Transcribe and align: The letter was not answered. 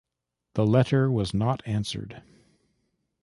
The 0.55 0.65
letter 0.65 1.11
was 1.11 1.31
not 1.31 1.61
answered. 1.67 2.23